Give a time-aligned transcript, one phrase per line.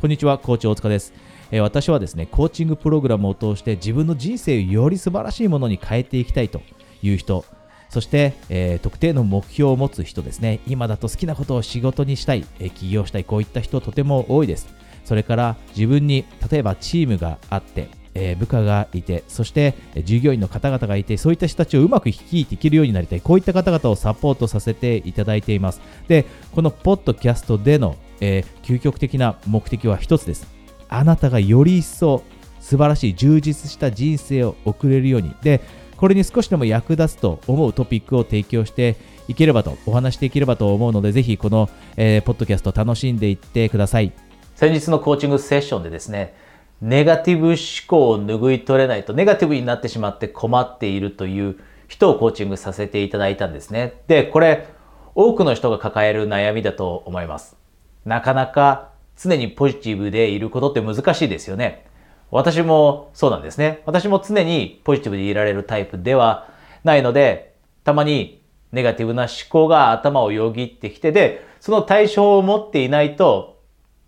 [0.00, 1.12] こんにちは、コーチ大塚です。
[1.50, 6.62] え、私はですね、コーチングプログラムを通して自分の人生をより素晴らしいものに変えていきたいと
[7.02, 7.44] いう人、
[7.90, 14.74] そして、えー、特定の目標を持つ人ですね、今だと好きなことを仕事にしたい、え、起業したい、こういった人とても多いです。
[15.04, 25.82] それから自分に例えばチームがあって、えー、部下がいて、そしてえ従業員の方々がいて、そういった人たちをうまく率いていけるようになりたい、こういった方々をサポートさせていただいています。
[26.08, 30.46] で、このポッドキャストでの、えー、究極的な目的は一つです。
[30.88, 32.22] あなたがより一層
[32.60, 35.34] 素晴らしい充実した人生を送れるように。
[35.42, 35.60] で、
[35.96, 38.96] これに少しでも役立つと思うトピックを提供して
[39.28, 44.12] いければと、お話していければと思うので、ぜひこの、えー、ポッドキャスト楽しんでいってください。
[44.54, 46.34] 先日のコーチングセッションでですね、
[46.80, 51.56] ネガティブ思考を拭い取れないと、ネガティブになってしまって困っているという
[51.88, 54.00] 人をコーチングさせていただいたんですね。
[54.06, 54.68] で、これ、
[55.14, 57.56] 多くの人が抱える悩みだと思います。
[58.04, 61.86] なかなか常にポジティブでいることって難しいですよね。
[62.30, 63.82] 私もそうなんですね。
[63.86, 66.48] 私も常にポジティブでいられるタイプでは
[66.84, 68.40] ないので、たまに
[68.72, 73.58] ネガティブな思考が頭をよぎってきて、で、その対象を持っていないと、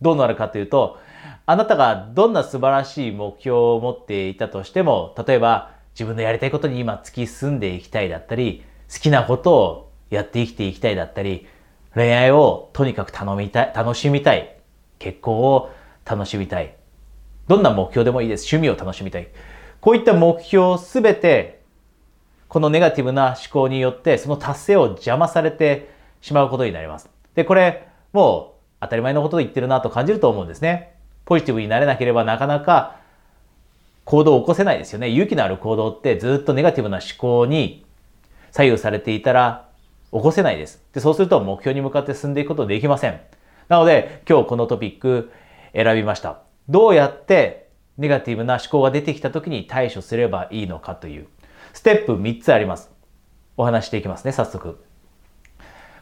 [0.01, 0.99] どうなるかというと、
[1.47, 11.47] あなたがどんな素晴らしい目標を持っていたとしても、例えば自分のやりたいことに今突き進んでいきたいだったり、好きなことをやって生きていきたいだったり、
[11.95, 14.57] 恋愛をとにかく頼みたい、楽しみたい、
[14.99, 15.71] 結婚を
[16.05, 16.75] 楽しみたい、
[17.49, 18.55] どんな目標でもいいです。
[18.55, 19.29] 趣味を楽しみたい。
[19.81, 21.61] こういった目標すべて、
[22.49, 27.11] このネガティブな思考によって、その達成を邪魔されてしまうことになります。
[27.35, 30.95] で、これ、もう当たり前のことで言ってるなと感じると思うんですね。
[31.25, 32.97] ポジティブになれなければなかなか
[34.05, 35.09] 行動を起こせないですよね。
[35.09, 37.85] 勇気のある行動ってずっとネガティブな思考に
[38.51, 39.69] 左右されていたら
[40.13, 40.83] 起こせないです。
[40.93, 43.21] で、そうすると目標に向かって進んでいくことできません。
[43.69, 45.33] なので、今日このトピック
[45.75, 46.43] 選びました。
[46.69, 51.27] どうやってネガティブな思考が出てきた時に対処すればいいのかという
[51.73, 52.91] ステップ3つあります。
[53.57, 54.83] お話していきますね、早速。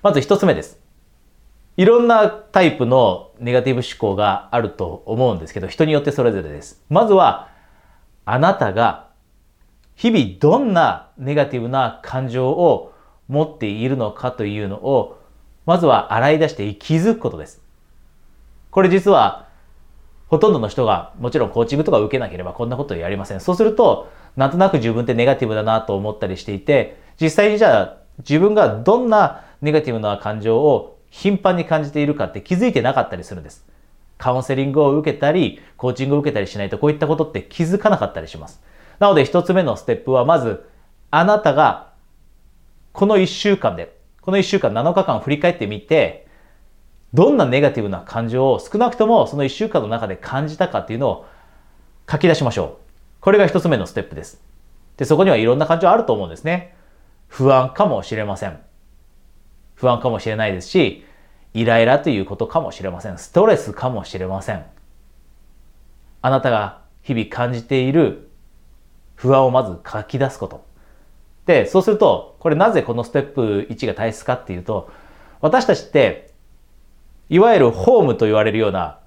[0.03, 0.81] まず1つ目です。
[1.77, 6.85] いろんなタイプのネガティブ思考があると思うんですけど、人によってそれぞれです。
[6.89, 7.49] まずは、
[8.25, 9.09] あなたが
[9.95, 12.90] 日々どんなネガティブな感情を
[13.31, 15.19] 持っているのかというのを、
[15.65, 17.63] まずは洗い出して気づくことです。
[18.71, 19.47] これ実は、
[20.27, 23.41] ほとんどの人がもちろんコーチングとか受けなければこんなことやりません。
[23.41, 33.65] そうすると、なんとなく自分ってネガティブだなと思ったりしていて、実際にじゃあ自分がどんなネガティブな感情を頻繁に感じているかって気づいてなかったりするんです。
[34.19, 38.61] カウンセリングを受けたり、コーチングを受けたりしないとこういったことって気づかなかったりします。
[38.99, 40.69] なので一つ目のステップはまず、
[41.11, 41.90] あなたが
[43.01, 46.27] この一週間で、この一週間7日間振り返ってみて、
[47.15, 51.27] どんなネガティブな感情を少なくともその一週間の中で感じたかっていうのを
[52.07, 53.23] 書き出しましょう。
[53.23, 54.43] これが一つ目のステップです。
[54.99, 56.77] で、そこにはいろんな感情あると思うんですね。
[57.27, 58.61] 不安かもしれません。
[59.77, 61.07] 不安かもしれないですし、
[61.55, 63.17] イライラということかもしれません。
[63.17, 64.67] ストレスかもしれません。
[66.21, 68.29] あなたが日々感じている
[69.15, 70.69] 不安をまず書き出すこと。
[71.51, 74.89] で、そうすると、これなぜこのステップ1が大切かっていうと、
[75.41, 76.31] 私たちって、
[77.29, 79.01] いわゆるホームと言われるような、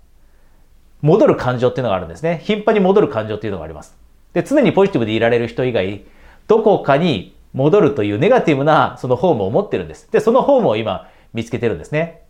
[1.01, 2.41] 戻る感情っていうのがあるんですね。
[2.43, 3.95] 頻繁に戻る感情っていうのがあります。
[4.33, 6.03] で、常にポジティブでいられる人以外、
[6.49, 10.11] どこかに戻るというネガティブなそのホームを持ってるんです。
[10.11, 12.23] で、そのホームを今見つけてるんですね。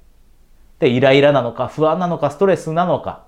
[0.77, 3.23] で、イライラなのか、不安なのか、ストレスなのか、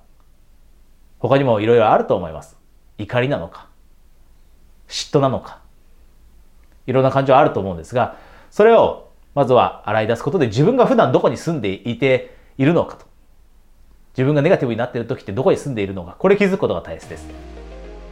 [1.18, 2.56] 他にもいろいろあると思います。
[3.00, 3.70] 怒りなのか、
[4.88, 5.65] 嫉妬なのか、
[6.88, 8.18] いろんな感情あると思うんですが、
[8.50, 13.06] それをまずは洗い出すことで自分が普段どこに住んでいているのかと。
[14.14, 17.28] 自分がネガティブになっている時ってどこに住んでいるのか、これ気づくことが大切です。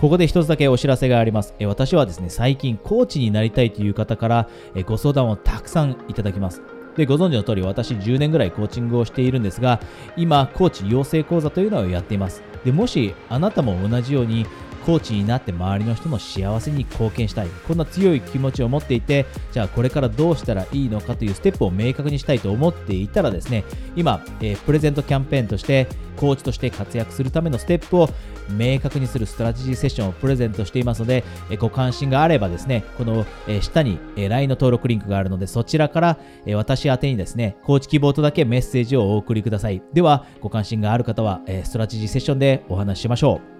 [0.01, 1.53] ここで一つだけお知らせがあります。
[1.59, 6.61] え私はですね、最近コーチになりたいという方からえご相談をたくさんいただきます。
[6.97, 9.79] で、ご存知の通り私10年ぐらいコーチングをしているんですが、
[10.17, 12.43] 今、コーチ養成講座というのをやっています。
[12.65, 14.45] で、もしあなたも同じように
[14.85, 23.63] コーチになって周りの人の幸せに貢献したいこんな強い気持ちを持っていてじゃあこれからどうしたらいいのかというステップを明確にしたいと思っていたらですね
[23.95, 25.87] 今、えー、プレゼントキャンペーンとして
[26.17, 28.09] コーチとして活躍するためのステップを
[28.49, 39.81] 明確にするストラテジーセッションをプレゼントしていますので、えご関心があればですね、この、え下に、え LINE の登録リンクがあるので、そちらから、え私宛にですね、コーチ希望とだけメッセージをお送りください。
[39.93, 43.52] では、ご関心がある方は、えストラテジーセッションでお話ししましょう。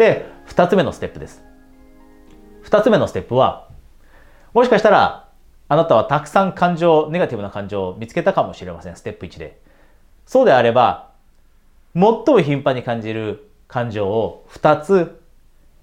[0.00, 1.44] で、二つ目のステップです。
[2.62, 3.68] 二つ目のステップは、
[4.54, 5.28] もしかしたら、
[5.68, 8.96] あなたはたくさん感情、ネガティブな感情を見つけたかもしれません。
[8.96, 9.60] ステップ1で。
[10.24, 11.10] そうであれば、
[11.92, 15.20] 最も頻繁に感じる感情を2つ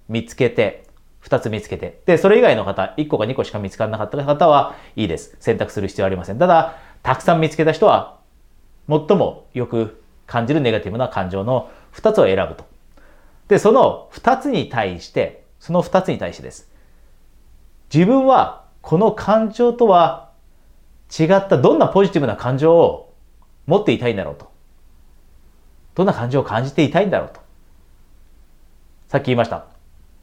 [0.09, 0.87] 見つけて、
[1.23, 2.01] 2つ見つけて。
[2.07, 5.37] で、それ以外の方、1個か2個しか見つからなかった方はいいです。
[5.39, 6.39] 選択する必要はありません。
[6.39, 6.73] ただ、
[7.03, 8.17] たくさん見つけた人は、
[8.89, 12.65] 最もよく感じるネガティブな感情の2つを選ぶと。
[13.47, 16.71] で、その2つに対して、その2つに対してです。
[17.93, 20.31] 自分はこの感情とは
[21.17, 23.13] 違ったどんなポジティブな感情を
[23.65, 24.51] 持っていたいんだろうと。
[25.95, 27.39] どんな感情を感じていたいんだろうと。
[29.07, 29.65] さっき言いました。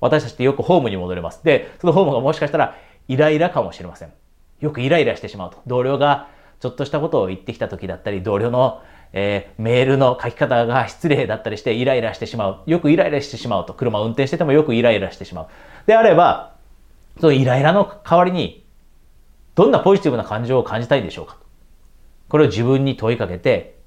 [0.00, 1.42] 私たちってよくホームに戻れます。
[1.42, 2.76] で、そのホームがもしかしたら
[3.08, 4.12] イライラかもしれません。
[4.60, 5.62] よくイライラしてしまうと。
[5.66, 6.28] 同僚が
[6.60, 8.82] ちょっとしたことを言ってきた時だったり、同僚の、
[9.16, 12.62] えー、メールの書き方が失礼だったりしてイライラしてしまう。
[12.66, 13.72] よくイライラしてしまうと。
[13.72, 15.46] 車を運転しててもよくイライラしてしまう。
[15.86, 16.56] であれば、
[17.20, 18.66] そのイライラの代わりに、
[19.54, 21.38] どんなポジティブな感情を感じたいでしょうか
[22.28, 23.78] これを自分に問いかけて、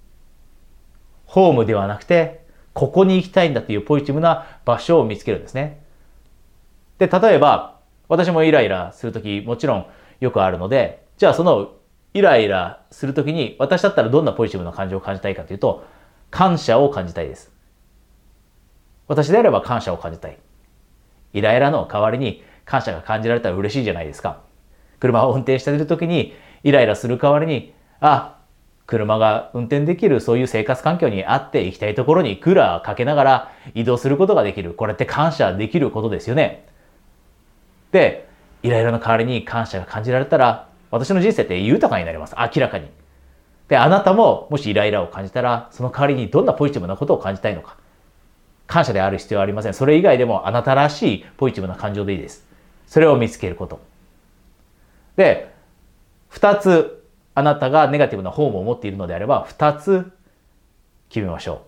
[1.25, 5.83] ホームではなくて、ここに行きたいんだというポジティブな場所を見つけるんですね。
[6.99, 9.87] で、例えば、私もイライラするときもちろん
[10.21, 11.73] よくあるので、じゃあその
[12.17, 15.85] イライラするときに私だったらどんなポジティブな感情を感じたいかというと、
[16.31, 17.51] 感謝を感じたいです。
[19.07, 20.37] 私であれば感謝を感じたい。
[21.33, 24.41] イライラの代わりに感謝が感じられたら嬉しいじゃないですか。
[24.99, 26.33] 車を運転しているときに
[26.63, 28.37] イライラする代わりに、あ、
[28.87, 34.73] 車が運転できるそういう生活環境にあって行きたいところにクーラーかけながら移動することができる。
[34.73, 36.65] これって感謝できることですよね。
[37.91, 38.27] で、
[38.63, 42.35] イライラの代わりに感謝が感じられたら、私の人生って豊かになります。
[42.37, 42.87] 明らかに。
[43.67, 47.77] で、あなたももしイライラを感じたら、その代わりにどんなポジティブなことを感じたいのか。
[48.67, 49.73] 感謝である必要はありません。
[49.73, 52.45] それ以外でもあなたらしいポジティブな感情でいいです。
[52.85, 53.79] それを見つけること。
[55.15, 55.53] で、
[56.29, 57.03] 二つ
[57.33, 60.11] あなたがネガティブなホームを持っているのであれば、二つ
[61.09, 61.61] 決めましょ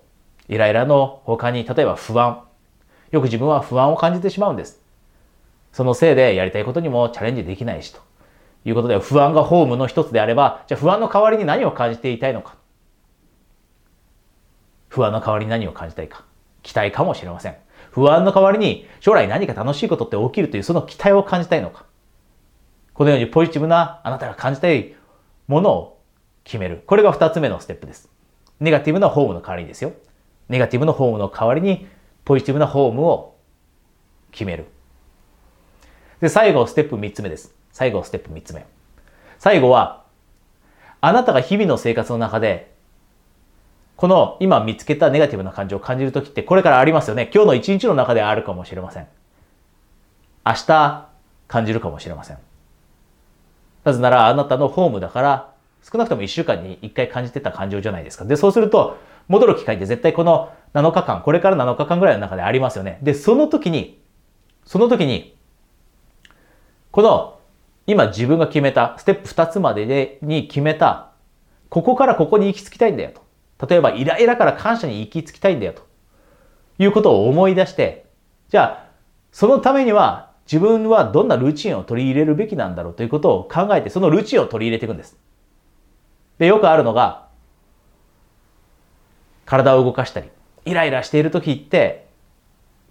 [0.50, 0.54] う。
[0.54, 2.44] イライラの他に、例えば不安。
[3.12, 4.82] よく自分は不安を感じてしまうんです。
[5.72, 8.09] そのせいでやりたいことにもチャレンジできないしと。
[8.66, 12.56] いうことで、不安がホームの一つであれば、じゃあ不安の代わりに何を感じていたいのか。
[14.90, 16.26] 不安の代わりに何を感じたいか。
[16.64, 17.56] 期待かもしれません。
[17.92, 21.86] 不安の代わりに将来何か楽しいことって起きるというその期待を感じたいのか。
[22.94, 24.94] このようにポジティブなあなたが感じたい
[25.48, 26.02] ものを
[26.44, 26.84] 決める。
[26.86, 28.10] これが二つ目のステップです。
[28.60, 29.94] ネガティブなホームの代わりにですよ。
[30.50, 31.88] ネガティブなホームの代わりに、
[32.26, 33.38] ポジティブなホームを
[34.32, 34.66] 決める。
[36.20, 37.56] で、最後、ステップ三つ目です。
[37.80, 38.66] 最後、ステップ三つ目。
[39.38, 40.04] 最後は、
[41.00, 42.76] あなたが日々の生活の中で、
[43.96, 47.32] この今見つけたネガティブな感情を感じるときってこれからありますよね。
[47.34, 49.08] 今日の一日の中であるかもしれません。
[50.46, 51.08] 明日
[51.48, 52.38] 感じるかもしれません。
[53.86, 58.26] なぜならあなたのホームだから、少なくとも1週間に1回感じてた感情じゃないですか。
[58.26, 58.98] で、そうすると、
[59.30, 63.00] 戻る機会って絶対この7日間、これから7日間ぐらいの中でありますよね。
[63.04, 64.02] で、その時に、
[64.66, 65.38] その時に、
[66.92, 67.39] この、
[67.90, 71.10] 今自分が決めた、ステップ2つまでで、に決めた、
[71.70, 73.12] ここからここに行き着きたいんだよ
[73.58, 73.68] と。
[73.68, 75.82] 例えば、イライラから感謝に行き着きたいんだよと。
[76.78, 78.06] いうことを思い出して、
[78.50, 78.90] じゃあ、
[79.32, 85.18] そのためには自分はどんなルーチンを取り入れるべきなんだろうということを考えて、そのルーチンを取り入れていくんです。
[86.38, 87.28] で、よくあるのが、
[89.46, 90.30] 体を動かしたり、
[90.66, 92.08] イライラしている時って、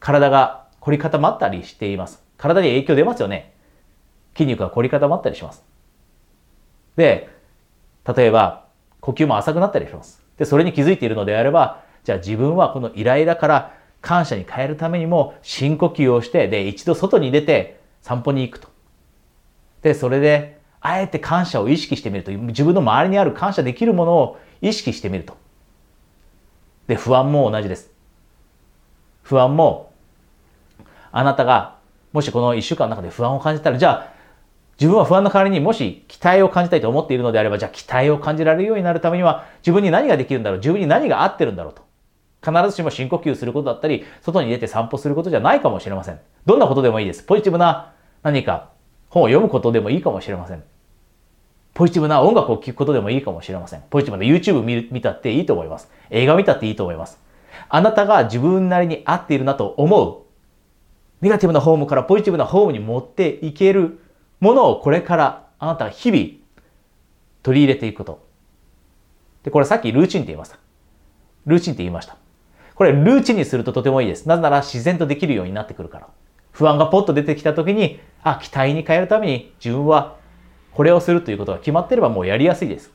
[0.01, 2.21] 体が凝り固まったりしています。
[2.37, 3.55] 体に影響出ますよね。
[4.39, 5.65] 筋肉が凝り固まったりします。
[6.97, 7.29] で、
[8.17, 8.67] 例えば、
[9.01, 10.23] 呼吸も浅くなったりします。
[10.37, 18.69] で、それに気づいているのであれば、じゃあ自分はこのイライラから感謝に変えるためにも深呼吸をして、で、一度外に出て散歩に行くと。
[19.83, 25.37] で、それで、あえて感謝を意識してみると、自分の周りにある感謝できるものを意識してみると。
[26.87, 27.91] で、不安も同じです。
[29.23, 29.93] 不安も、
[31.11, 31.77] あなたが、
[32.13, 34.18] もしこの一週間の中で不安を感じたら、じゃあ、
[34.79, 41.83] 自分は不安の代わりにもし期待を感じたいと思っているのであれば、じゃあ期待を感じられるようになるためには、自分に何ができるんだろう自分に何が合ってるんだろうと。
[42.41, 46.21] 必ずしも深呼吸することだったり、外に出て散歩することじゃないかもしれません。
[46.47, 47.25] どんなことでもいいです。
[47.25, 47.93] ポジティブな
[48.23, 48.71] 何か
[49.09, 50.63] 本を読むことでもいいかもしれません。
[51.75, 53.83] ポジティブな音楽を聴くことでもいいかもしれません。
[53.91, 55.91] ポジティブな YouTube 見見たっていいと思います。
[56.11, 57.21] 映画見たっていいと思います。
[57.69, 60.23] あなたが自分なりに合っているなと思う、
[61.21, 63.99] ネガティブなホームからポジティブなホームに持っていける
[64.41, 66.25] ものをこれからあなたが日々
[67.43, 68.27] 取り入れていくこと。
[69.43, 70.59] で、これさっきルーチンって言いました。
[71.47, 72.17] ルーチンって言いました。
[72.75, 74.29] これルーチンにするととてもいいです。
[74.29, 76.09] なぜなら自然とできるようになってくるから。
[76.53, 80.17] 不安がポッと出てきた時に、あ、期待に変えるために自分は
[80.73, 82.93] これをするということが決まってればもうやりやすいです。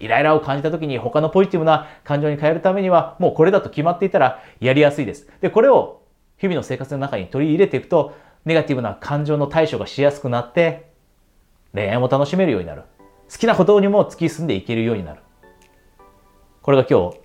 [0.00, 5.28] イライラを感じた時に他のポジティブな感情に変えるためにはもうこれだと決まっていたらやりやすいです。
[5.40, 6.02] で、これを
[6.38, 10.90] 日々の生活の中に取り入れていくとネガティブな感情の対処がしやすくなって
[11.72, 12.82] 恋愛も楽しめるようになる。
[13.30, 15.20] 好きなことにも突き進んでいけるようになる。
[16.60, 17.16] これが今日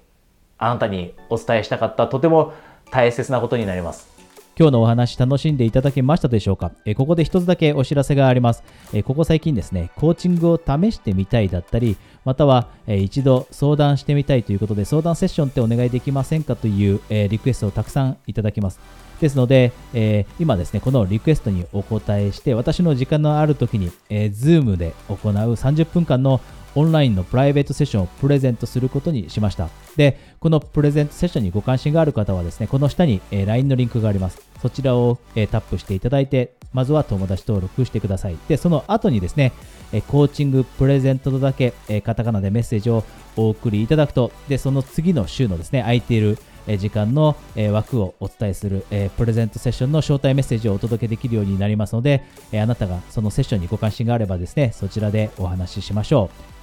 [0.57, 2.53] あなたにお伝えしたかったとても
[2.91, 4.15] 大切なことになります。
[4.59, 6.71] 今日のお話楽しんでいただけましたでしょうか？
[6.85, 11.95] えここで一つだけお知らせがありますえここ最近ですね、コーチングを試してみたいだったり、
[12.25, 18.79] またはえ一度相談してみたいということで相談セッションってお願いできませんかというえリクエストをたくさんいただきます。
[19.19, 26.41] ですので、えー、今ですね、このリクエストにお答えして、私の時間のある時に、えー、Zoom で行う30分間の
[26.75, 29.69] オンラインのプライベートセッションをプレゼントすることにしました。
[29.95, 34.39] で、このプレゼントセッションにご関心がある方はですね、この下に、えー、LINE のリンクがあります。
[34.61, 38.37] そちらを、えー、タップしていただいて、まずは友達登録してください。
[38.47, 39.53] で、その後にですね、
[39.91, 43.03] えー、コーチングプレゼントとだけ、え、カタカナでメッセージを
[43.35, 46.37] お送りいただくと、で、その次の週のですね、空いている
[46.77, 47.35] 時間の
[47.71, 48.85] 枠をお伝えする
[49.17, 56.57] プレゼントセッションの招待メッセージをお届けできるようになりますので、あなたがそのセッションにご関心があればですね、そちらでお話ししましょう。